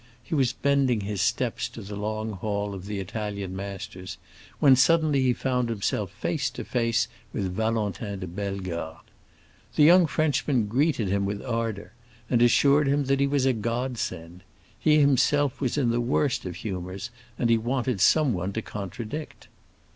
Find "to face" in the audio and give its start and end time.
6.49-7.07